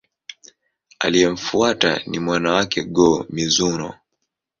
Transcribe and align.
Aliyemfuata 0.99 2.01
ni 2.07 2.17
mwana 2.23 2.49
wake, 2.57 2.79
Go-Mizunoo. 2.95 3.93